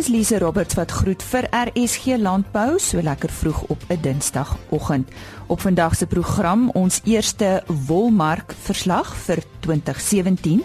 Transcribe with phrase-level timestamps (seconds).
[0.00, 5.08] dis Lise Roberts wat groet vir RSG Landbou so lekker vroeg op 'n Dinsdagoggend.
[5.46, 10.62] Op vandag se program ons eerste wolmark verslag vir 2017.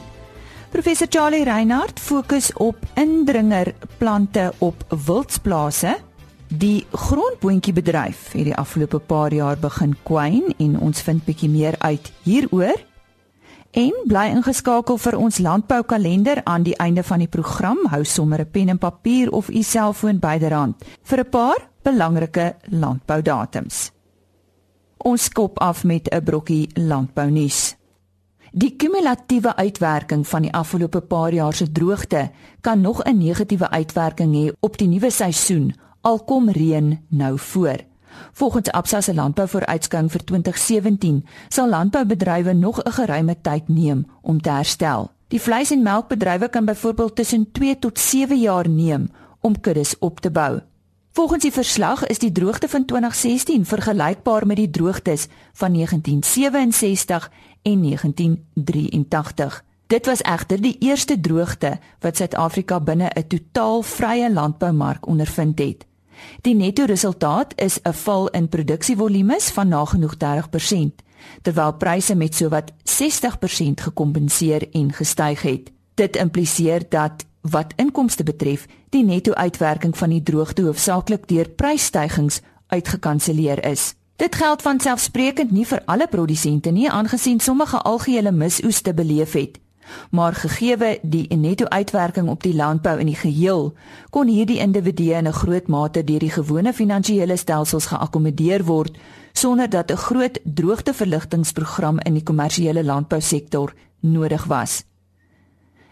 [0.69, 5.97] Professor Charlie Reinhardt fokus op indringerplante op wildsplase.
[6.47, 11.75] Die grondboontjie bedryf het die afgelope paar jaar begin kwyn en ons vind bietjie meer
[11.79, 12.94] uit hieroor.
[13.75, 17.81] En bly ingeskakel vir ons landboukalender aan die einde van die program.
[17.91, 23.91] Hou sommer 'n pen en papier of u selfoon byderhand vir 'n paar belangrike landboudatums.
[24.97, 27.75] Ons skop af met 'n brokkie landbounuus.
[28.51, 34.35] Die kumulatiewe uitwerking van die afgelope paar jaar se droogte kan nog 'n negatiewe uitwerking
[34.35, 37.94] hê op die nuwe seisoen al kom reën nou voor.
[38.31, 44.49] Volgens Absa se landbouvooruitskouing vir 2017 sal landboubedrywe nog 'n geruime tyd neem om te
[44.49, 45.11] herstel.
[45.27, 49.09] Die vleis- en melkbedrywe kan byvoorbeeld tussen 2 tot 7 jaar neem
[49.41, 50.61] om kuddes op te bou.
[51.11, 57.81] Volgens die verslag is die droogte van 2016 vergelykbaar met die droogtes van 1967 en
[57.81, 59.63] 1983.
[59.87, 65.85] Dit was egter die eerste droogte wat Suid-Afrika binne 'n totaal vrye landboumark ondervind het.
[66.41, 71.01] Die netto resultaat is 'n val in produksievolumes van nagenoeg 30%,
[71.41, 75.71] terwyl pryse met sowat 60% gekompenseer en gestyg het.
[75.93, 82.41] Dit impliseer dat wat inkomste betref, die netto uitwerking van die droogte hoofsaaklik deur prysstygings
[82.67, 83.93] uitgekanselleer is.
[84.15, 89.59] Dit geld van selfsprekend nie vir alle produsente nie, aangesien sommige algehele misoeste beleef het.
[90.11, 93.73] Maar gegeewe die netto uitwerking op die landbou in die geheel,
[94.09, 98.97] kon hierdie individue in 'n groot mate deur die gewone finansiële stelsels geakkommodeer word
[99.33, 104.83] sonder dat 'n groot droogteverligtingsprogram in die kommersiële landbousektor nodig was.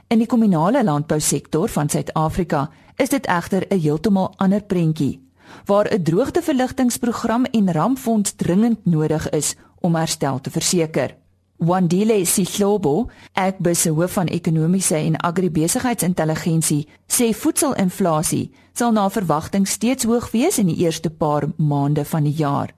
[0.07, 5.21] In die kommunale landbousektor van Suid-Afrika is dit egter 'n heeltemal ander prentjie
[5.65, 11.22] waar 'n droogteverligtingsprogram en rampfonds dringend nodig is om herstel te verseker.
[11.63, 13.07] Wandile Sihlobo,
[13.39, 20.57] ek bese hoof van ekonomiese en agribesigheidsintelligensie, sê voedselinflasie sal na verwagting steeds hoog wees
[20.59, 22.73] in die eerste paar maande van die jaar.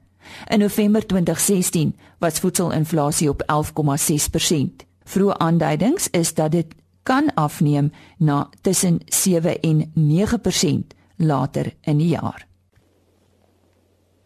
[0.51, 4.85] In November 2016 was voedselinflasie op 11,6%.
[5.05, 12.07] Vroeë aanduidings is dat dit kan afneem na tussen 7 en 9% later in die
[12.07, 12.47] jaar.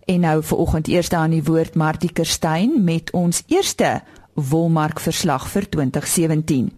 [0.10, 4.00] En nou vir oggend eers aan die woord Martie Kerstyn met ons eerste
[4.50, 6.72] wolmark verslag vir 2017.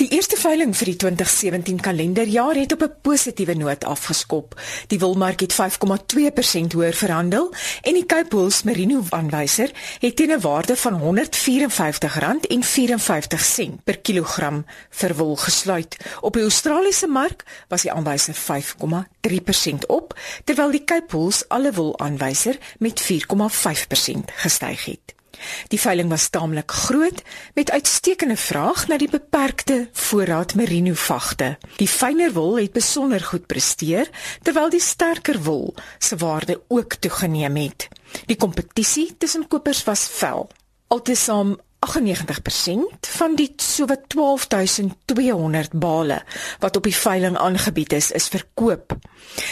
[0.00, 4.60] Die eerste veiling vir die 2017 kalenderjaar het op 'n positiewe noot afgeskop.
[4.86, 10.40] Die wolmark het 5,2% hoër verhandel en die Cape Wool Merino aanwyser het teen 'n
[10.40, 15.96] waarde van R154,54 per kilogram vir wol gesluit.
[16.20, 21.98] Op die Australiese mark was die aanwyser 5,3% op, terwyl die Cape Wool alle wol
[21.98, 25.21] aanwyser met 4,5% gestyg het.
[25.68, 27.22] Die veiling was taamlik groot
[27.54, 31.56] met uitstekende vraag na die beperkte voorraad merino vagte.
[31.76, 34.10] Die fynere wol het besonder goed presteer
[34.42, 37.88] terwyl die sterker wol se waarde ook toegeneem het.
[38.26, 40.48] Die kompetisie tussen kopers was vel.
[40.92, 46.22] Altesaam 98% van die sowat 12200 bale
[46.58, 48.96] wat op die veiling aangebied is, is verkoop.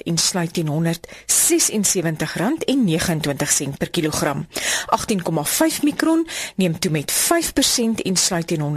[0.05, 0.73] en sluit teen R176,29
[3.79, 4.47] per kilogram.
[4.47, 4.55] 18,5
[5.83, 6.27] mikron
[6.57, 7.15] neem toe met 5%
[8.05, 8.73] en sluit teen R175,08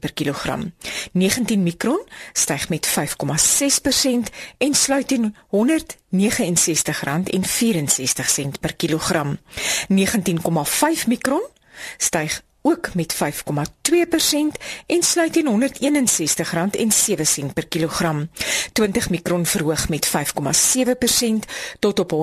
[0.00, 0.74] per kilogram.
[1.12, 2.94] 19 mikron styg met 5,6%
[4.58, 5.60] en sluit teen R169,64
[8.60, 9.38] per kilogram.
[9.38, 9.46] 19,5
[11.06, 11.46] mikron
[11.96, 13.18] styg ook met 5,2%
[14.86, 15.52] en sluit teen R161,07
[17.54, 18.30] per kilogram.
[18.72, 20.12] 20 mikron verhoog met 5,7%
[21.78, 22.18] tot op R157,60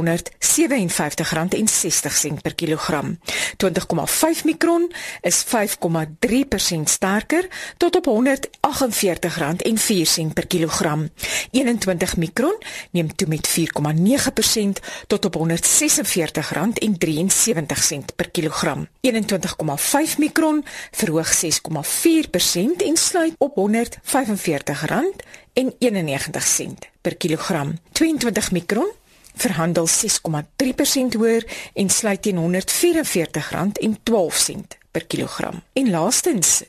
[2.42, 3.20] per kilogram.
[3.58, 3.66] 20,5
[4.44, 5.50] mikron is 5,3%
[6.84, 7.48] sterker
[7.78, 8.14] tot op R148,04
[10.34, 11.10] per kilogram.
[11.52, 12.58] 21 mikron
[12.92, 13.56] neem toe met 4,9%
[15.08, 15.44] tot op R146,73
[18.16, 18.88] per kilogram.
[19.02, 19.10] 21,5
[20.18, 21.48] mikron mikron verhoog 6,4%
[22.86, 23.64] en sluit op R145,91
[27.02, 27.80] per kilogram.
[27.92, 28.92] 22 mikron
[29.36, 29.94] verhandel 6,3%
[31.18, 32.44] hoër en sluit teen R144,12
[34.96, 35.60] per kilogram.
[35.74, 36.68] En laastens 22,5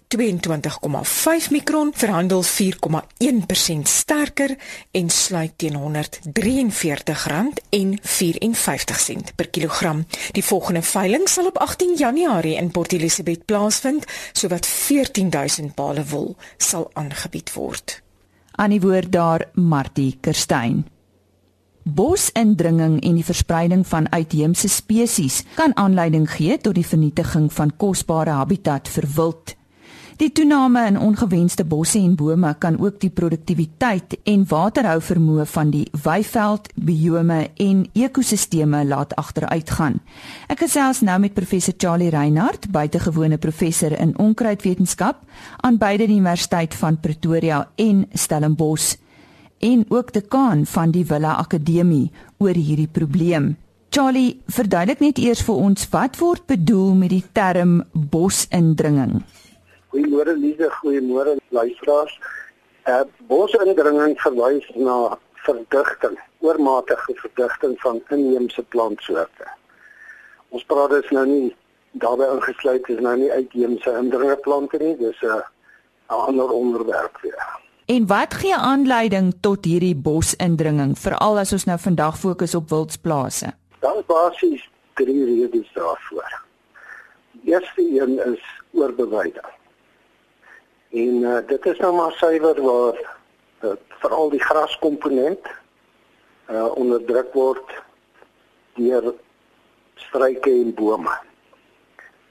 [1.51, 2.49] mikron verhandel 4,1%
[3.83, 4.57] sterker
[4.91, 5.85] en sluit teen R143,54
[9.35, 10.07] per kilogram.
[10.33, 16.37] Die volgende veiling sal op 18 Januarie in Port Elizabeth plaasvind, sowat 14000 bale wol
[16.57, 18.03] sal aangebied word.
[18.51, 20.96] Aan die woord daar Martie Kerstyn.
[21.87, 28.35] Bosindringing en die verspreiding van uitheemse spesies kan aanleiding gee tot die vernietiging van kosbare
[28.35, 29.53] habitat vir wild.
[30.19, 35.71] Die toename in ongewenste bosse en bome kan ook die produktiwiteit en waterhou vermoë van
[35.71, 40.01] die weiveld, biome en ekosisteme laat agteruitgaan.
[40.51, 45.23] Ek gesels nou met professor Charlie Reinhardt, buitengewone professor in onkruidwetenskap
[45.63, 48.97] aan beide die Universiteit van Pretoria en Stellenbosch
[49.59, 53.57] en ook dekaan van die Villa Akademie oor hierdie probleem.
[53.91, 59.23] Charlie, verduidelik net eers vir ons wat word bedoel met die term bosindringing.
[59.95, 62.19] Goeiemôre Lize, goeiemôre luisteraars.
[62.87, 65.17] Uh, bosindringing verwys na
[65.47, 69.49] verdigting, oormatige verdigting van inheemse plantsoorte.
[70.53, 71.55] Ons praat dus nou nie
[72.03, 77.66] daarbey ingesluit is nou nie uitheemse indringerplante nie, dis 'n 'n ander onderwerp weer.
[77.87, 83.53] En wat gee aanleiding tot hierdie bosindringing, veral as ons nou vandag fokus op wildsplase?
[83.79, 84.65] Daar basies
[84.99, 86.33] drie redes daarvoor.
[87.31, 88.43] Die eerste een is
[88.73, 89.53] oorbeweiding.
[90.91, 92.99] En uh, dit is nou maar suiwer waar
[93.63, 93.71] uh,
[94.03, 95.47] veral die graskomponent
[96.51, 97.71] uh onderdruk word
[98.75, 99.13] deur
[99.95, 101.15] struike en bome.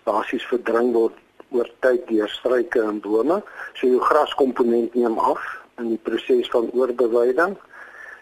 [0.03, 1.15] Basies verdring word
[1.49, 3.41] oor tyd deur struike en bome,
[3.73, 5.43] so jou graskomponent neem af
[5.77, 7.55] in die proses van oorbeweiding.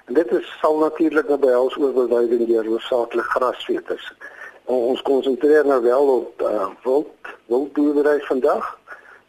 [0.06, 4.12] En dit is sal natuurlik nou behels oorbeweiding deur hoofsaaklik grasveters.
[4.66, 8.80] Ons konsentreer nou wel op uh, wild wildboerdery vandag,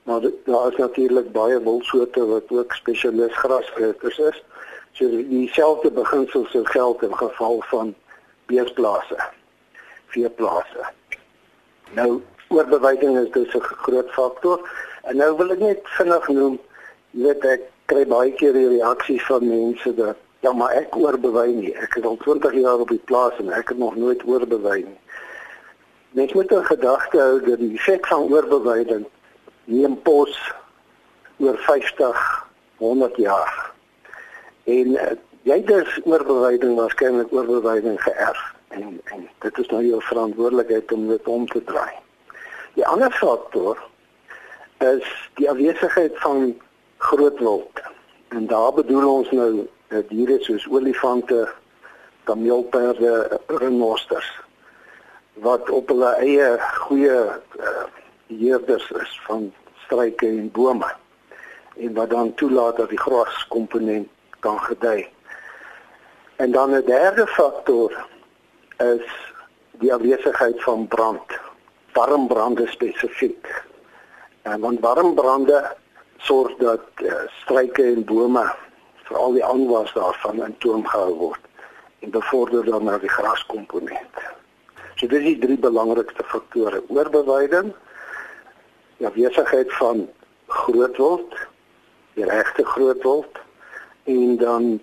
[0.03, 4.43] maar daar is natuurlik baie wildsoorte wat ook spesialis grasveters is.
[4.93, 7.95] So dieselfde beginsels sou geld in geval van
[8.47, 9.19] beesplase,
[10.07, 10.87] veeplase.
[11.99, 12.23] Nou
[12.55, 14.59] oorbeweiding is dus 'n groot faktor.
[15.03, 16.59] En nou wil ek net vinnig noem,
[17.11, 21.53] jy weet ek kry baie keer die reaksie van mense dat ja, maar ek oorbewei
[21.53, 21.73] nie.
[21.81, 24.99] Ek het al 20 jaar op die plaas en ek het nog nooit oorbewei nie.
[26.11, 29.07] Mens moet in gedagte hou dat die effek van oorbeweiding
[29.65, 30.37] neem pos
[31.37, 32.47] oor 50,
[32.77, 33.73] 100 jaar.
[34.65, 35.11] En uh,
[35.43, 41.09] jy het dus oorbeweiding waarskynlik oorbeweiding geërf en en dit is nou jou verantwoordelikheid om
[41.09, 42.04] dit om te draai.
[42.75, 43.79] Die ander faktor
[44.79, 45.07] is
[45.39, 46.57] die afwesigheid van
[46.99, 47.83] groot wild.
[48.29, 51.49] En daar bedoel ons nou eh, diere soos olifante,
[52.25, 54.31] kameelperde, renosters
[55.35, 56.47] wat op hulle eie
[56.87, 57.15] goeie
[57.59, 57.71] uh,
[58.31, 59.49] heerders is van
[59.85, 60.91] struike en bome
[61.77, 65.09] en wat dan toelaat dat die graskomponent kan gedei.
[66.37, 68.07] En dan 'n derde faktor
[68.79, 69.07] is
[69.71, 71.39] die afwesigheid van brand
[71.95, 73.49] warm brande spesifiek.
[74.43, 75.77] En want warm brande
[76.17, 78.45] sorg dat uh, struike en bome
[79.05, 81.41] veral die aanwas daarvan in toom gehou word
[82.05, 84.23] en bevorder dan nou die graskomponent.
[84.95, 87.73] So dis die drie belangrikste faktore: oorbeweiding,
[89.03, 90.07] ja besigheid van
[90.47, 91.37] groot wild,
[92.15, 93.41] die regte groot wild
[94.05, 94.81] en dan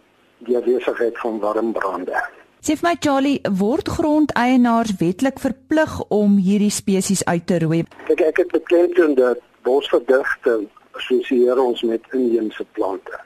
[0.47, 2.17] die besigheid van warm brande.
[2.61, 7.79] Sê vir my Charlie, word grondeienaars wetlik verplig om hierdie spesies uit te roei?
[8.05, 13.17] Kyk, ek het bekend doen dat bosverdigting assosieer ons met inheemse plante.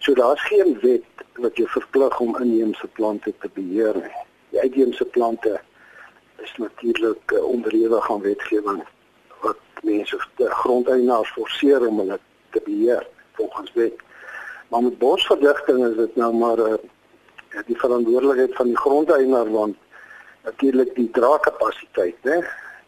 [0.00, 1.04] So daar's geen wet
[1.44, 4.22] wat jou verplig om inheemse plante te beheer nie.
[4.54, 5.58] Die uitheemse plante
[6.40, 8.80] is natuurlik uh, onderhewig aan wetgewing
[9.44, 10.16] wat mense
[10.62, 12.16] grondeienaars forceer om hulle
[12.56, 13.04] te beheer
[13.36, 14.00] volgens wet.
[14.72, 16.80] Maar met bosverdigting is dit nou maar 'n ja,
[17.66, 19.76] die verantwoordelikheid van die grondeienaar want
[20.44, 22.40] natuurlik die draagkapasiteit, né?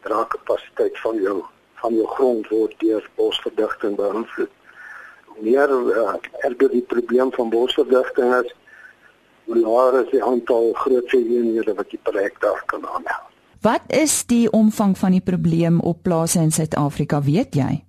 [0.07, 1.41] Draagkapasiteit van jou
[1.83, 4.51] van jou grond word deur bosverdigting beïnvloed.
[5.33, 6.13] Hoe meer uh,
[6.47, 8.53] erger die probleem van bosverdigting is,
[9.49, 13.23] hoe laer is die aantal groot eenhede wat jy per hektaar kan aanhou.
[13.63, 17.83] Wat is die omvang van die probleem op plase in Suid-Afrika, weet jy?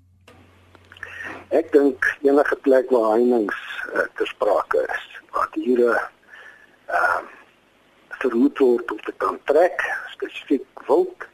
[1.55, 3.55] Ek dink enige plek waar heininge
[3.95, 5.97] uh, ter sprake is, waar diere
[6.87, 7.33] ehm uh,
[8.25, 9.83] verhoed word om te kan trek,
[10.15, 11.27] spesifiek wild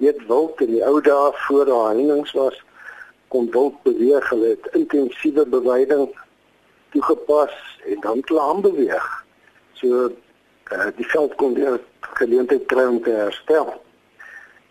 [0.00, 2.62] weet wild in die ou dae voor daar heininge was
[3.28, 6.08] kon wild beweeg, hulle het intensiewe beweiding
[6.90, 7.52] toegepas
[7.86, 9.06] en dan klaar beweeg.
[9.78, 10.08] So
[10.72, 13.70] uh, die veld kon weer geleentheid kry om te herstel.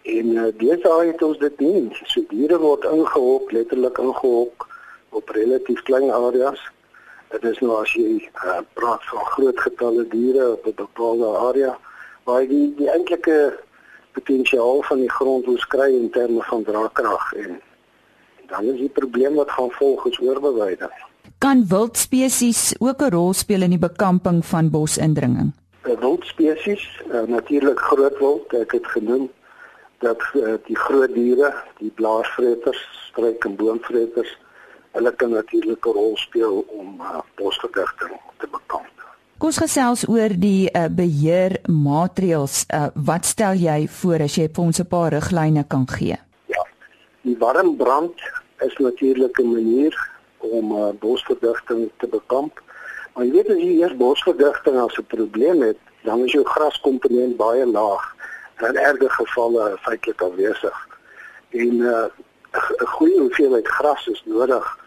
[0.02, 1.88] En uh, deze het ons dit nie.
[2.04, 4.68] So diere word ingehok, letterlik ingehok
[5.10, 6.60] op relatief klein areas.
[7.30, 11.78] Dit is nou as jy uh, praat van groot getalle diere op 'n bepaalde area
[12.24, 13.60] waar die die eintlike
[14.14, 17.62] potensiaal van die grond hoe skry in terme van draagkrag en
[18.50, 20.94] dan is die probleem wat gaan volg is oorbeweiding.
[21.38, 25.54] Kan wildspesies ook 'n rol speel in die bekamping van bosindringing?
[25.84, 29.30] 'n Wildspesies, uh, natuurlik groot wild, ek het genoem
[30.00, 34.38] dat uh, die groot diere, die blaarvreters, struik en boomvreters,
[34.92, 38.88] hulle kan natuurlik 'n rol speel om uh, bosverdigting te bekamp.
[39.38, 42.66] Kom ons gesels oor die uh, beheermaatreëls.
[42.68, 46.18] Uh, wat stel jy voor as jy vir ons 'n paar riglyne kan gee?
[46.46, 46.64] Ja.
[47.22, 48.20] Die warm brand
[48.60, 52.62] is natuurlik 'n manier om uh, bosverdigting te bekamp.
[53.14, 57.38] Maar jy weet as jy eers bosverdigting as 'n probleem het, dan is jou graskomponent
[57.38, 58.16] baie laag
[58.56, 60.88] en in erge gevalle feitelik afwesig.
[61.50, 62.06] En 'n uh,
[62.52, 64.79] 'n goeie hoeveelheid gras is nodig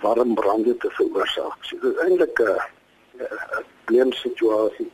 [0.00, 1.58] warm brande te veroorsaak.
[1.60, 2.60] So dit is eintlik 'n
[3.18, 4.90] 'n probleemsituasie.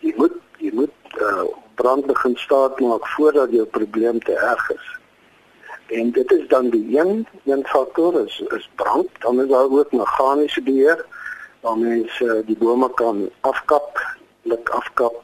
[0.00, 1.44] Jy moet jy moet uh,
[1.74, 4.98] brand begin staat maak voordat jou probleem te erg is.
[5.86, 9.92] En dit is dan die een een faktor is is brand, dan is daar ook
[9.92, 11.04] meganiese beheer
[11.60, 14.00] waar mense uh, die bome kan afkap,
[14.42, 15.22] lik afkap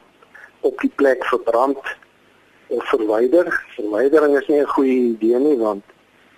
[0.59, 1.79] op die plek verbrand
[2.67, 3.63] of verwyder.
[3.75, 5.83] Verwydering is nie 'n goeie idee nie want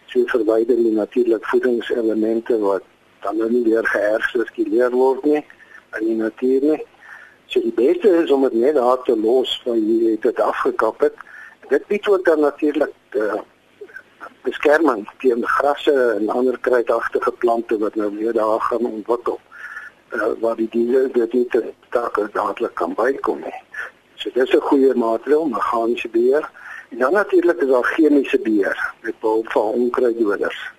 [0.10, 2.84] so verwyder jy natuurlik voedingselemente wat
[3.22, 5.42] dan nou nie weer gehersirkuleer word nie
[6.00, 6.80] in die natuur nie.
[7.50, 11.02] So die beste is om dit net daar te los van jy het dit afgekap
[11.06, 11.16] het.
[11.70, 13.42] Dit bied ook dan natuurlik uh,
[14.46, 19.40] beskerming teen grasse en ander kruidagtige plante wat nou weer daar gaan ontwikkel.
[20.14, 23.60] Uh, waar die diere dit nie te takke dadelik kan bykom nie.
[24.16, 26.50] So dis 'n goeie maatreel, meganiese beheer.
[26.90, 30.72] En dan natuurlik is daar chemiese beheer met behulp van onkruiddoders.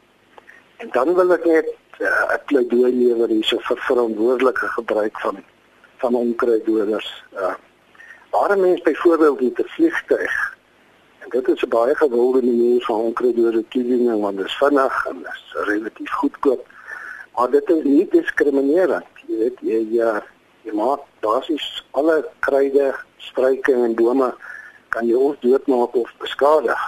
[0.77, 1.67] En dan wil ek net
[1.99, 5.37] uh, 'n pleidooi lewer hierso vir verantwoordelike gebruik van
[6.01, 7.25] van onkruiddoders.
[7.35, 7.55] Uh,
[8.31, 10.57] waar mense byvoorbeeld met 'n vliegtuig
[11.19, 15.27] en dit is 'n baie gewilde manier van onkruiddoders toediening want dit is vinnig en
[15.33, 16.67] is relatief goedkoop.
[17.35, 19.07] Maar dit is nie diskriminerend.
[19.27, 20.25] Jy weet jy ja,
[20.63, 24.35] jy maak basies alle kruide, struike en bome
[24.95, 26.87] kan jy ons doodmaak of beskadig.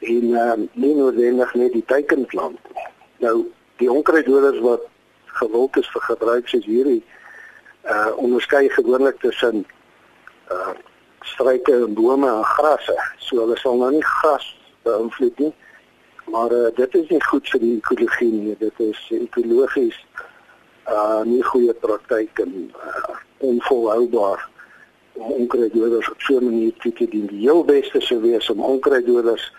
[0.00, 2.86] En ehm um, nie noodwendig net die teikenplant nie.
[3.24, 3.34] Nou
[3.80, 4.86] die onkruiddoders wat
[5.40, 7.02] gewild is vir gebruik soos hierdie
[7.88, 9.64] uh onderskei gewoonlik tussen
[10.52, 10.74] uh
[11.32, 12.96] struike en bome en grasse.
[13.18, 14.46] So hulle sal nou nie gras
[14.88, 15.52] beïnvloed nie.
[16.32, 18.56] Maar uh, dit is nie goed vir die ekologie nie.
[18.60, 19.98] Dit is ekologies
[20.88, 23.16] uh nie goeie praktyk en uh,
[23.50, 24.48] onvolhoubaar
[25.20, 27.26] om onkruiddoders op so 'n manier toe te dien.
[27.26, 29.52] Die heel beste sou wees om onkruiddoders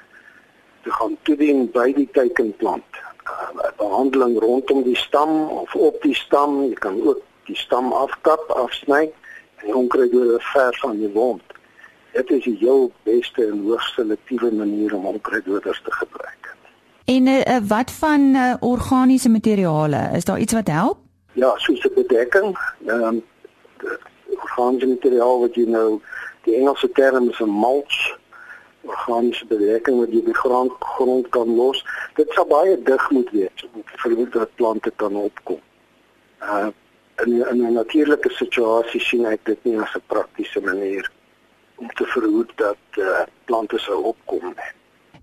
[0.84, 2.92] te gaan toedien by die teikenplant.
[2.94, 7.92] 'n uh, Behandeling rondom die stam of op die stam, jy kan ook die stam
[7.94, 9.12] afkap, afsny
[9.56, 11.44] en die onkruiddoder ver van die wond.
[12.12, 16.56] Dit is die heel beste en hoogs selektiewe manier om onkruiddoders te gebruik.
[17.06, 20.10] En uh, wat van uh, organiese materiale?
[20.14, 20.98] Is daar iets wat help?
[21.34, 22.58] Ja, soos 'n bedekking.
[22.86, 23.24] Ehm um,
[24.44, 26.02] organiese materiaal wat jy nou
[26.44, 28.20] die Engelse term is 'n mulch
[28.82, 31.86] organiese bedekking wat jy die grond grond kan los.
[32.16, 35.60] Dit sal baie dig moet wees om te verhoed dat plante kan opkom.
[36.42, 36.70] Uh
[37.26, 41.12] in in 'n natuurlike situasie sien ek dit nie as 'n praktiese manier
[41.76, 44.72] om te verhoed dat uh, plante sou opkom nie.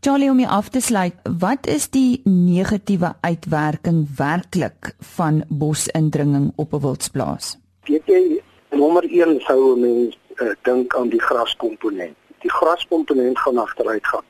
[0.00, 6.80] Charlie om af te sluit, wat is die negatiewe uitwerking werklik van bosindringing op 'n
[6.80, 7.58] wildsplaas?
[7.84, 12.16] Weet jy, Nommer 1 sou mens uh, dink aan die graskomponent.
[12.44, 14.26] Die graskomponent gaan agteruit gaan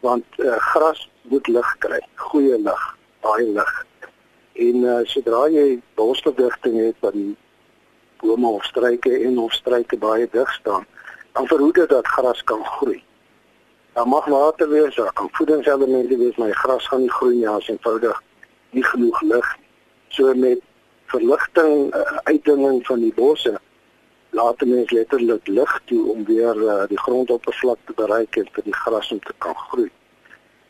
[0.00, 2.84] want uh, gras moet lig kry, goeie lig,
[3.20, 3.72] baie lig.
[4.58, 7.34] En uh, sodra jy bosverdigting het wat die
[8.22, 10.86] bome of struike en of struike baie dig staan,
[11.34, 13.02] dan verhoed dit dat gras kan groei.
[13.98, 17.48] Dan mag water wees, daar kan voedingselemente wees, maar die gras gaan nie groei nie
[17.50, 18.22] as eenvoudig
[18.70, 19.54] nie genoeg lig.
[20.14, 20.62] So met
[21.10, 23.56] verligting, uh, uitdinging van die bosse
[24.38, 28.76] laat mense letterlik lig toe om weer uh, die grondoppervlak te bereik en vir die
[28.82, 29.90] gras om te kan groei.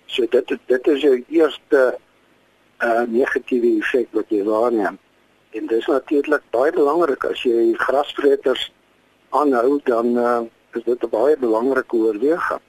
[0.06, 1.82] So dit dit is jou eerste
[2.88, 4.98] uh negatiewe effek wat jy waarneem.
[5.56, 8.68] En dit is natuurlik baie belangrik as jy grasvreters
[9.30, 10.40] aanhou dan uh,
[10.76, 12.62] is dit 'n baie belangrike oorweging.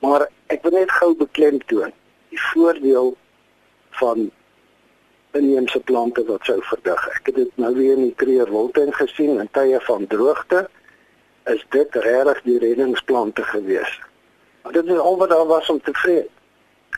[0.00, 1.92] Maar ek wil net gou beklemtoon
[2.30, 3.16] die voordeel
[4.00, 4.30] van
[5.32, 7.08] inheemse plante wat sou verdig.
[7.18, 10.68] Ek het dit nou weer in die Kreer Wildtuin gesien in tye van droogte
[11.48, 14.00] is dit regtig die reddingsplante gewees.
[14.62, 16.30] Maar dit is al wat daar was om te vreet.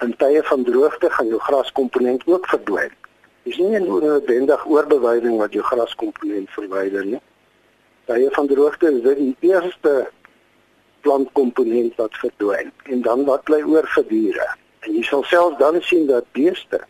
[0.02, 2.94] In tye van droogte gaan jou graskomponent ook verdwyn.
[3.42, 7.20] Dis nie net noodwendig oorbeweiding wat jou graskomponent verwyder nie.
[8.10, 10.08] Tye van droogte is dit die eerste
[11.00, 14.48] plantkomponent wat verdwyn en dan wat bly oor vir diere.
[14.80, 16.80] En jy sal self dan sien dat beeste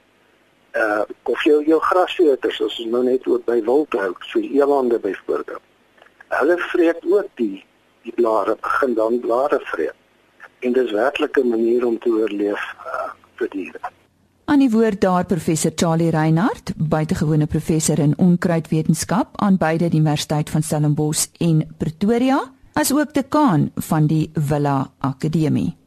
[0.75, 5.63] uh of jou jou grasveters as ons nou net oor by wildhou, so elande byvoorbeeld.
[6.29, 7.65] Hulle vreet ook die
[8.03, 9.97] die blare, begin dan blare vreet.
[10.61, 13.81] En dis werklik 'n manier om te oorleef uh vir diere.
[14.45, 20.51] Aan die woord daar professor Charlie Reinhardt, buitengewone professor in onkruidwetenskap aan beide die Universiteit
[20.51, 25.80] van Stellenbosch en Pretoria, asook dekaan van die Villa Akademie.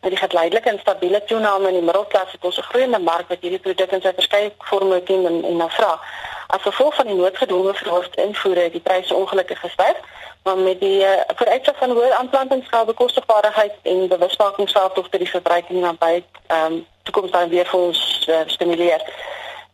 [0.00, 3.40] Met die geleidelike en stabiele toename in die middelklas het ons 'n groeiende mark wat
[3.40, 6.00] hierdie produkte in sy verskeie forme ken en en na vra.
[6.46, 9.96] As gevolg van die noodgedwonge verhoogde invoere het die pryse ongelukkig gestyg,
[10.42, 15.80] maar met die uh, vooruitsig van hoë aanplantingsgeld, bekostigbaarheid en bewusmakingsgeld tot die verbruiker en
[15.80, 19.02] naby ehm um, toekoms dan weer vir ons uh, stimuleer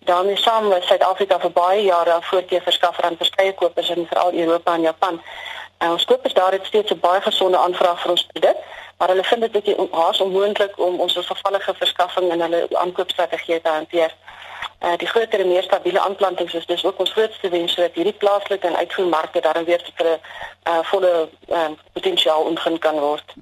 [0.06, 4.74] daarmee saam met Suid-Afrika vir baie jare voorkeur verskaffer aan verskeie kopers in veral Europa
[4.74, 5.20] en Japan.
[5.78, 8.56] En ons kopers daar het steeds 'n baie gesonde aanvraag vir ons produk,
[8.98, 13.68] maar hulle vind dit bietjie haas onmoontlik om ons vervallige verskaffing in hulle aankoopstrategie te
[13.68, 14.14] hanteer.
[14.80, 18.12] Uh, die groter en meer stabiele aanplantings is dus ook ons grootste wens sodat hierdie
[18.12, 20.18] plaaslike en uitvoermarkte daarin weer vir 'n
[20.68, 23.34] uh, volle uh, potensiaal ontgin kan word.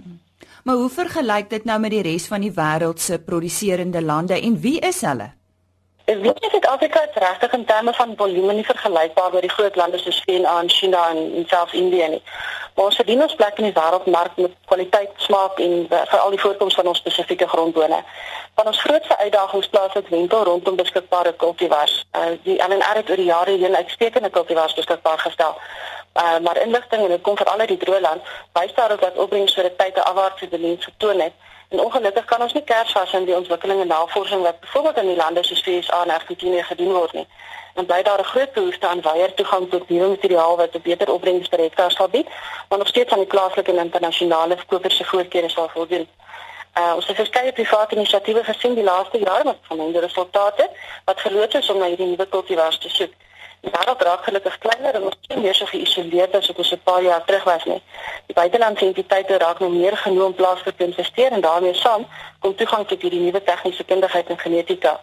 [0.63, 4.61] Maar hoe vergelyk dit nou met die res van die wêreld se produserende lande en
[4.61, 5.33] wie is hulle?
[6.05, 9.99] Weet nie of Afrika regtig in terme van volume nie vergelykbaar met die groot lande
[9.99, 12.23] soos VS, China en, en selfs Indië nie.
[12.75, 16.75] Maar ons verdien ons plek in die wêreldmark met kwaliteit, smaak en veral die voorkoms
[16.75, 18.03] van ons spesifieke grondbone.
[18.55, 21.97] Van ons grootste uitdagings plaas dit wentel rondom beskikbare kultivars.
[22.13, 25.57] Uh, die LNR het oor die jare heen uitstekende kultivars beskikbaar gestel.
[26.21, 29.55] Uh, maar inligting en dit kom veral uit die droë land, wys daarop dat opbrengs
[29.55, 31.33] vir 'n tyd 'n afwaartse tendens getoon het.
[31.69, 35.07] En ongelukkig kan ons nie kers vas in die ontwikkeling en navorsing wat byvoorbeeld in
[35.07, 37.27] die lande soos VSA en Argentinië gedoen word nie.
[37.75, 41.13] En bly daar 'n groot behoefte aan wyeer toegang tot nuwe materiaal wat 'n beter
[41.13, 42.29] opbrengs per hektaar sal bied,
[42.69, 46.09] maar nog steeds aan die plaaslike en internasionale kopers se voorkeure sal voldoen.
[46.79, 50.71] Uh, ons het verskeie private inisiatiewe gesien die laaste jare met vermoënde resultate
[51.05, 53.13] wat geloods is om na hierdie nuwe kultivars te soek.
[53.65, 56.81] Die wêreld raak gelukkig kleiner en ons is meer so geïsoleerd as wat ons 'n
[56.85, 57.83] paar jaar terug was nie.
[58.27, 62.07] Die buitelandse entiteite raak nou meer genoeg om plaaslik te investeer en daarmee saam
[62.41, 65.01] kom toegang tot hierdie nuwe tegniese kundigheid en genetika.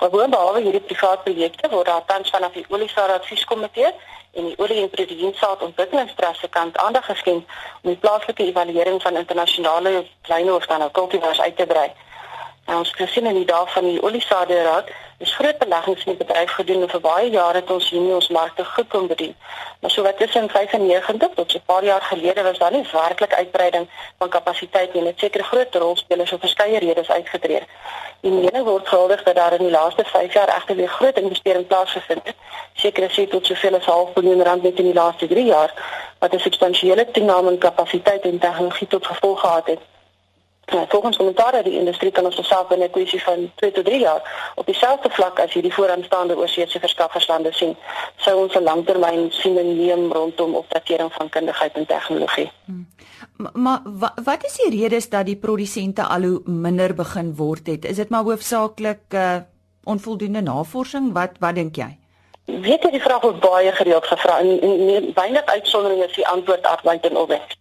[0.00, 3.92] Maar boonbehalwe hierdie private projekte word daar tans vanaf die Oliesara Advieskomitee
[4.32, 7.42] en die Olie en Produksiesaad Ontwikkelingstrust se kant aandag geskenk
[7.82, 11.92] om die plaaslike evaluering van internasionale dan nou kultivars uit te brei.
[12.68, 16.24] En ons gesien in die dae van die Oliesade raad Dis groot beleggings in die
[16.26, 19.32] bedryf gedoen en vir baie jare het ons hier ons markte gekom bedien.
[19.80, 23.34] Maar so wat tussen 95 tot so 'n paar jaar gelede was daar nie werklik
[23.34, 25.02] uitbreiding van kapasiteit nie.
[25.02, 27.62] Net sekere groot rolspelers op verskeie redes uitgetree.
[28.20, 31.66] Die mening word gehuldig dat daar in die laaste 5 jaar egter weer groot investering
[31.66, 32.36] plaasgevind het.
[32.74, 35.72] Sekere sê tot soveel as 0.5 miljoen rand net in die laaste 3 jaar
[36.18, 39.80] wat 'n substansiële toename in kapasiteit en tegnologie tot gevolg gehad het.
[40.70, 43.84] Nou, volgens kommentaar uit die industrie kan ons self binne 'n kwessie van 2 tot
[43.84, 47.76] 3 jaar op dieselfde vlak as hierdie vooraanstaande oorseese verskafferslande sien,
[48.16, 52.50] sou ons 'n langtermyn siening neem rondom opdatering van kundigheid en tegnologie.
[52.64, 52.86] Hmm.
[53.52, 57.84] Maar wa, wat is die redes dat die produsente al hoe minder begin word het?
[57.84, 59.36] Is dit maar hoofsaaklik uh,
[59.84, 61.12] onvoldoende navorsing?
[61.12, 61.98] Wat wat dink jy?
[62.44, 66.28] Weet jy die vraag word baie gereeld gevra en, en, en weinig uitsondering is die
[66.28, 67.56] antwoord arbeid en opwek.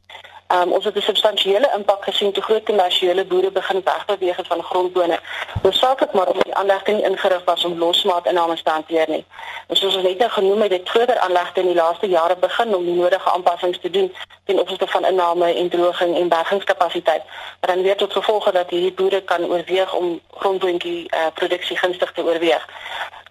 [0.53, 5.19] Um, ons het 'n substansiële impak gesien toe groot kommersiële boere begin wegbeweeg van grondbone.
[5.61, 9.25] Hoofsaaklik maar omdat die aanlegte nie ingerig was om losmaatinname te hanteer nie.
[9.67, 12.75] Ons soos ons net nou genoem het, het groter aanlegte in die laaste jare begin
[12.75, 17.23] om die nodige aanpassings te doen ten opsigte van inname en droging en bergingskapasiteit.
[17.59, 22.11] Maar dan weer tot gevolg dat hierdie boere kan oorweeg om grondboontjie uh, produksie gunstig
[22.11, 22.67] te oorweeg.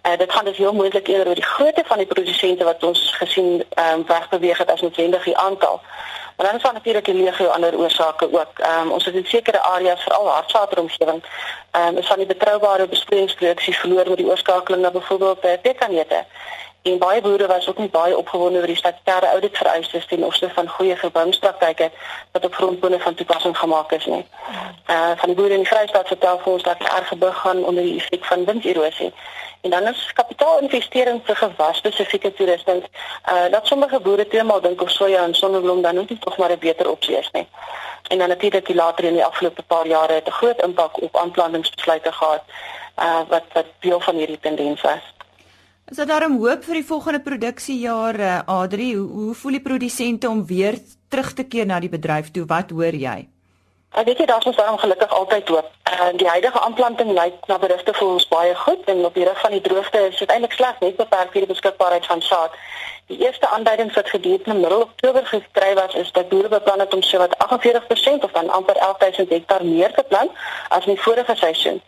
[0.07, 3.15] Uh, dit gaan dus heel moontlik eerder oor die grootte van die produsente wat ons
[3.15, 5.81] gesien um, wegbeweeg het as noodwendig die aantal.
[6.37, 8.59] Maar dan is daar natuurlik die legio ander oorsake ook.
[8.59, 11.23] Ehm um, ons het in sekere areas veral hartsateromgewing
[11.71, 16.25] ehm um, is van die betroubare besproeiingsproduksie verloor met die oorskakeling na byvoorbeeld uh, pekanete.
[16.81, 20.53] En baie boere was ook nie baie opgewonde oor die statutêre audit vereistes ten opsigte
[20.53, 21.91] van goeie verbouingspraktyke
[22.31, 24.25] wat op grondbone van toepassing gemaak is nie.
[24.85, 27.63] Eh uh, van die boere in die Vrystaat vertel vir ons dat erge gebug gaan
[27.63, 29.13] onder die effek van winderosie.
[29.61, 32.83] En dan is kapitaalinvestering vir gewas spesifieke toerusting.
[33.31, 36.59] Uh dat sommige boere teenoor dink of soja en sonneblom dan net tog maar 'n
[36.59, 37.47] beter opsie is nie.
[38.07, 41.17] En dan natuurlik die later in die afgelope paar jare het 'n groot impak op
[41.17, 42.43] aanplantingsbesluite gehad
[42.99, 45.03] uh wat wat deel van hierdie tendens was.
[45.87, 48.95] Is daar darem hoop vir die volgende produksiejaar uh, Adri?
[48.95, 50.75] Hoe, hoe voel die produsente om weer
[51.07, 52.43] terug te keer na die bedryf toe?
[52.45, 53.29] Wat hoor jy?
[53.97, 55.69] Ek weet jy daar's ons daarom gelukkig altyd hoop.
[55.83, 59.23] En uh, die huidige aanplanting lyk na berigte vir ons baie goed en op die
[59.25, 62.59] rug van die droogte is dit eintlik slegs net beperk vir die beskikbaarheid van saad.
[63.09, 67.01] Die eerste aanduidings wat gedurende middel Oktober gekry was is dat boere beplan het om
[67.01, 70.31] sowat 48% of dan amper 11000 hektaar meer te plant
[70.69, 71.81] as in die vorige seisoen.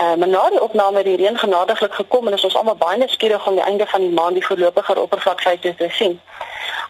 [0.00, 2.98] Uh, maar na die opname het die reën genadiglik gekom en ons is almal baie
[2.98, 6.20] nuuskierig om die einde van die maand die voorlopige oppervlakte te sien.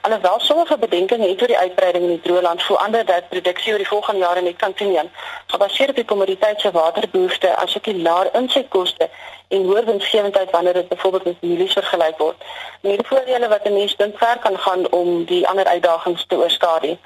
[0.01, 3.79] Alhoewel sommige bedenkinge het oor die uitbreiding in die droëland voor ander dat produksie oor
[3.79, 5.11] die volgende jare net kan toeneem,
[5.47, 9.09] gebaseer op die kommoditeit se waterbehoefte asook die laer insetkoste
[9.48, 12.37] en hoër winsgewendheid wanneer dit byvoorbeeld met mielies vergelyk word.
[12.80, 16.98] Meer voordele wat 'n mens dink ver kan gaan om die ander uitdagings te oorskadu.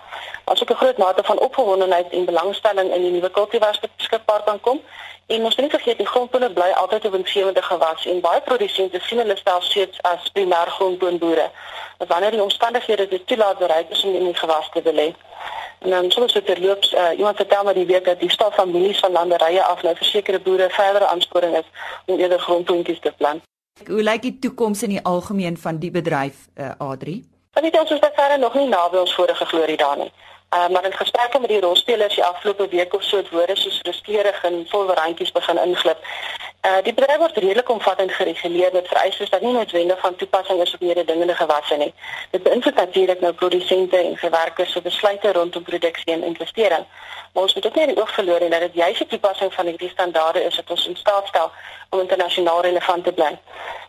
[0.44, 4.80] Asook 'n groot mate van opgewondenheid en belangstelling in die nuwe kultivars beskikbaar kan kom,
[5.26, 9.00] En ons moet nie vergeet die grondbone bly altyd 'n winsgewende gewas en baie produsente
[9.00, 11.50] sien hulle self steeds as primêr grondboonboere.
[11.96, 15.14] Wanneer die omstandighede dit toelaat bereik is om in die gewas te belê.
[15.78, 18.98] En dan soos dit terloops, uh, iemand vertel my die week dat die stad families
[18.98, 21.68] van landerye af nou versekerde boere verdere aansporing is
[22.06, 23.42] om eerder grondboontjies te plant.
[23.86, 27.24] Hoe lyk die toekoms in die algemeen van die bedryf, uh, Adri?
[27.52, 30.12] Weet ons is verder nog nie naby ons vorige glorie daar nie.
[30.54, 33.78] Uh, maar in gesprekke met die rolspelers die afgelope week of so het woorde soos
[33.78, 35.98] frustreerig en vol randjies begin inglip.
[36.66, 40.74] Uh, die bedryf word redelik omvattend gereguleer met vereistes wat nie noodwendig van toepassing is
[40.74, 41.94] op mededingende gewasse nie.
[42.30, 46.84] Dit beïnvloed natuurlik nou produsente en verwerkers se besluite rondom produksie en investering.
[47.32, 49.66] Maar ons moet ook nie die oog verloor en dat dit juis die toepassing van
[49.66, 51.50] hierdie standaarde is wat ons in staat stel
[51.88, 53.38] om internasionaal relevant te bly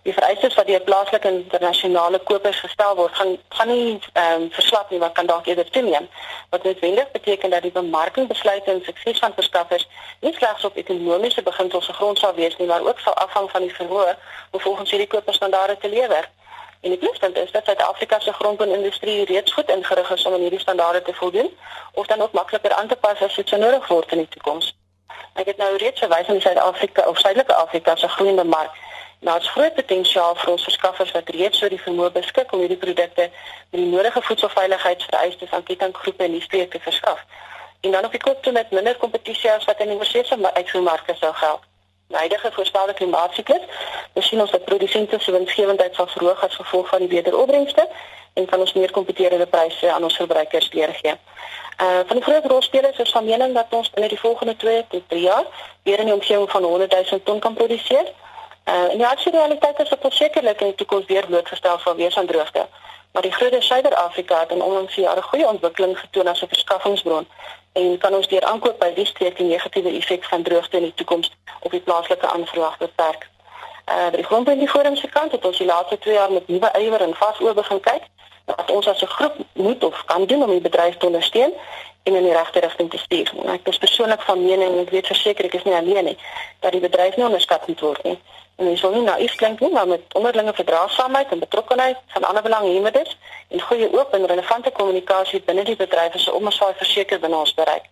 [0.04, 4.89] die vereistes wat deur plaaslike internasionale kopers gestel word gaan gaan nie ehm um, verslap
[4.91, 6.10] nie wat kan dalk eerder toeneem
[6.53, 9.87] wat noodwendig beteken dat die bemarkingbesluite en sukses van verskaffers
[10.19, 13.75] nie slegs op ekonomiese beginsels gegrond sal wees nie maar ook sal afhang van die
[13.75, 14.15] verhoog
[14.51, 16.29] om volgens hierdie koperstandaarde te lewer.
[16.81, 20.59] En die pluspunt is dat Suid-Afrika se grondbouindustrie reeds goed ingerig is om aan hierdie
[20.59, 21.49] standaarde te voldoen
[21.93, 24.75] of dan ook makliker aan te pas as dit sou nodig word in die toekoms.
[25.33, 28.83] Ek het nou reeds verwys aan Suid-Afrika of Suidelike Afrika se groeiende mark
[29.23, 33.29] Daar's groot potensiaal vir ons verskaffers wat reeds so die vermoë beskik om hierdie produkte
[33.71, 37.21] met die nodige voedselveiligheidsvereistes aan kettinggroepe in die streek te verskaf.
[37.81, 41.15] En dan op die koop toe met minder kompetisie as wat in die oorsese uitvoermarkte
[41.19, 41.62] sou geld.
[42.07, 43.63] Die huidige voorspelde klimaatsyklus,
[44.13, 47.88] besien ons dat produsente se winsgewendheid sal verhoog as gevolg van die beter opbrengste
[48.33, 51.15] en kan ons meer kompeterende pryse aan ons verbruikers deurgee.
[51.83, 55.09] Uh van die groot rolspelers is van mening dat ons binne die volgende 2 tot
[55.09, 55.47] 3 jaar
[55.83, 58.12] weer in die omgewing van 100 000 ton kan produseer
[58.65, 61.95] Uh, en die hartse realiteit is dat ons sekerlik in die toekoms weer blootgestel sal
[61.95, 62.67] wees aan droogte.
[63.12, 67.28] Maar die groot Suider-Afrika het in onlangse jare goeie ontwikkeling getoon as 'n verskaffingsbron
[67.73, 70.93] en kan ons deur aankoop by die streek die negatiewe effek van droogte in die
[70.93, 73.30] toekoms op die plaaslike aanvraag beperk.
[73.91, 77.02] Uh by die grondbouforum se kant het ons die laaste 2 jaar met nuwe ywer
[77.02, 78.04] en vas oor begin kyk
[78.45, 81.54] wat ons as 'n groep moet of kan doen om die bedryf te ondersteun
[82.04, 83.32] en in die regte rigting te stuur.
[83.45, 86.17] Ek is persoonlik van mening en ek weet verseker ek is nie alleen nie
[86.60, 88.19] dat die bedryf nie onderskat moet word nie
[88.55, 92.43] en jy sal nie naïef klink nie, maar met onderlinge verdraagsaamheid en betrokkenheid van ander
[92.43, 97.19] belanghebbendes en goeie oop en relevante kommunikasie binne die bedryf is om ons sal verseker
[97.19, 97.89] binne ons bereik.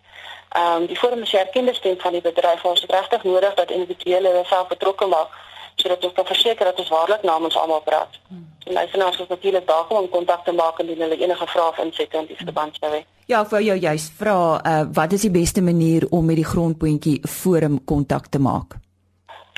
[0.52, 2.64] Ehm um, die forum is erkende stem van die bedryf.
[2.64, 5.40] Ons het regtig nodig dat individuele self betrokke maak
[5.74, 8.18] sodat ons kan verseker dat ons waarlik namens almal praat.
[8.28, 8.44] Hmm.
[8.66, 11.78] En hy as ons natuurlik daar om kontak te maak indien hulle enige vrae of
[11.78, 13.00] insette in die verband sou hê.
[13.26, 17.20] Ja, vir jou juist vra, uh, wat is die beste manier om met die grondpuntjie
[17.28, 18.76] forum kontak te maak?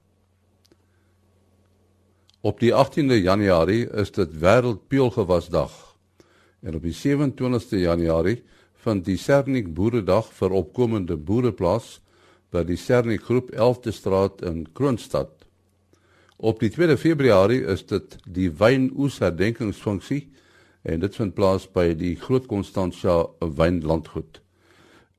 [2.41, 5.73] Op die 18de Januarie is dit Wêreldpeulgewasdag.
[6.61, 8.43] En op die 27ste Januarie
[8.85, 11.99] vind die Sernik Boeredag vir opkomende boere plaas
[12.51, 15.33] by die Sernik Groep 11de Straat in Kroonstad.
[16.37, 20.23] Op die 2de Februarie is dit die wynoesherdenkingsfunksie
[20.83, 24.41] en dit vind plaas by die Groot Constantia Wynlandgoed.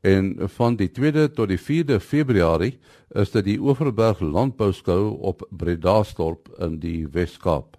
[0.01, 6.49] En van die 2de tot die 4de Februarie is dit die Oeverberg Landbouskou op Bredasdorp
[6.57, 7.77] in die Wes-Kaap.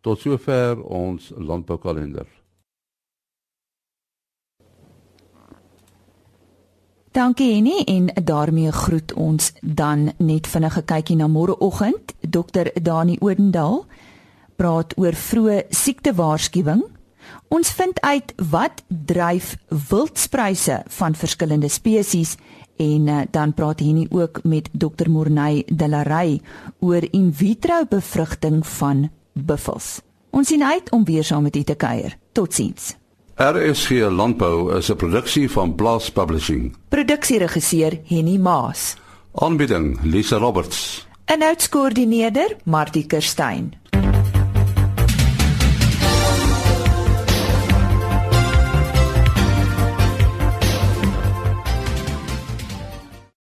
[0.00, 2.26] Tot sover ons landboukalender.
[7.10, 12.14] Dankie Henny en daarmee groet ons dan net vinnige kykie na môreoggend.
[12.20, 13.82] Dr Dani Odendaal
[14.56, 16.84] praat oor vroeë siektewaarskuwing
[17.48, 19.56] Ons vind uit wat dryf
[19.88, 22.36] wildspryse van verskillende spesies
[22.76, 26.40] en uh, dan praat Henny ook met Dr Morney Delarey
[26.80, 30.00] oor in vitro bevrugting van buffels.
[30.30, 32.16] Ons sien uit om weer saam met u te kuier.
[32.32, 32.94] Totsiens.
[33.38, 36.76] RSG Landbou is 'n produksie van Blast Publishing.
[36.88, 38.96] Produksieregisseur Henny Maas.
[39.34, 41.06] Aanbieding Lisa Roberts.
[41.24, 43.72] En uitskoördineerder Martie Kerstyn.